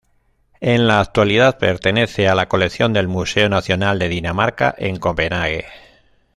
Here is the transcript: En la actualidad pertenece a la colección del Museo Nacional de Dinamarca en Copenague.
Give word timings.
En 0.61 0.87
la 0.87 0.99
actualidad 0.99 1.59
pertenece 1.59 2.27
a 2.27 2.33
la 2.33 2.49
colección 2.49 2.91
del 2.91 3.07
Museo 3.07 3.49
Nacional 3.49 3.99
de 3.99 4.09
Dinamarca 4.09 4.73
en 4.79 4.95
Copenague. 4.97 5.67